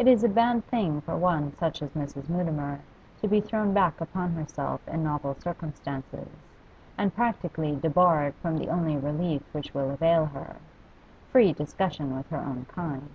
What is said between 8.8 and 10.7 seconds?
relief which will avail her